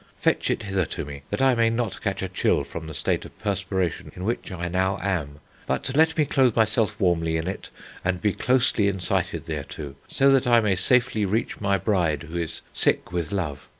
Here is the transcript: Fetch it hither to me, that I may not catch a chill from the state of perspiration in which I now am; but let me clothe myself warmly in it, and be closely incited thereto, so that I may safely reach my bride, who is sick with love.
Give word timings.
Fetch 0.17 0.49
it 0.49 0.63
hither 0.63 0.85
to 0.87 1.05
me, 1.05 1.21
that 1.29 1.43
I 1.43 1.53
may 1.53 1.69
not 1.69 2.01
catch 2.01 2.23
a 2.23 2.27
chill 2.27 2.63
from 2.63 2.87
the 2.87 2.93
state 2.95 3.23
of 3.23 3.37
perspiration 3.37 4.11
in 4.15 4.23
which 4.23 4.51
I 4.51 4.67
now 4.67 4.97
am; 4.99 5.41
but 5.67 5.95
let 5.95 6.17
me 6.17 6.25
clothe 6.25 6.55
myself 6.55 6.99
warmly 6.99 7.37
in 7.37 7.47
it, 7.47 7.69
and 8.03 8.19
be 8.19 8.33
closely 8.33 8.87
incited 8.87 9.45
thereto, 9.45 9.93
so 10.07 10.31
that 10.31 10.47
I 10.47 10.59
may 10.59 10.75
safely 10.75 11.23
reach 11.23 11.61
my 11.61 11.77
bride, 11.77 12.23
who 12.23 12.37
is 12.39 12.63
sick 12.73 13.11
with 13.11 13.31
love. 13.31 13.69